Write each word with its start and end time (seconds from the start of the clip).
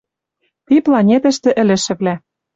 Ти 0.65 0.75
планетӹштӹ 0.85 1.49
ӹлӹшӹвлӓ 1.61 2.15